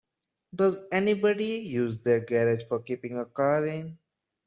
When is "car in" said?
3.25-3.99